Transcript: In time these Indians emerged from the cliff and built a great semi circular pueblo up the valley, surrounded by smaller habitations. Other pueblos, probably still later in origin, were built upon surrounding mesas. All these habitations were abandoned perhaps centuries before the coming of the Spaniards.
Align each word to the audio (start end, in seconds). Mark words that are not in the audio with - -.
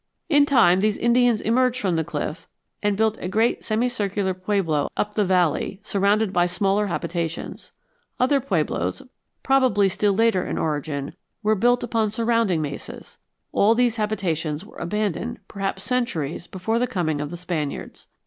In 0.29 0.47
time 0.47 0.79
these 0.79 0.97
Indians 0.97 1.41
emerged 1.41 1.79
from 1.79 1.95
the 1.95 2.03
cliff 2.03 2.47
and 2.81 2.97
built 2.97 3.19
a 3.21 3.27
great 3.27 3.63
semi 3.63 3.87
circular 3.87 4.33
pueblo 4.33 4.89
up 4.97 5.13
the 5.13 5.23
valley, 5.23 5.79
surrounded 5.83 6.33
by 6.33 6.47
smaller 6.47 6.87
habitations. 6.87 7.71
Other 8.19 8.39
pueblos, 8.39 9.03
probably 9.43 9.89
still 9.89 10.13
later 10.13 10.43
in 10.43 10.57
origin, 10.57 11.13
were 11.43 11.53
built 11.53 11.83
upon 11.83 12.09
surrounding 12.09 12.63
mesas. 12.63 13.19
All 13.51 13.75
these 13.75 13.97
habitations 13.97 14.65
were 14.65 14.77
abandoned 14.79 15.37
perhaps 15.47 15.83
centuries 15.83 16.47
before 16.47 16.79
the 16.79 16.87
coming 16.87 17.21
of 17.21 17.29
the 17.29 17.37
Spaniards. 17.37 18.07